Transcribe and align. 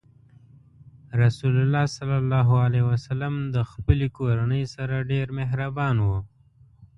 رسول 1.23 1.55
الله 1.63 1.85
ﷺ 3.07 3.33
د 3.55 3.57
خپلې 3.71 4.07
کورنۍ 4.17 4.63
سره 4.75 5.07
ډېر 5.11 5.27
مهربان 5.39 5.95
و. 6.01 6.07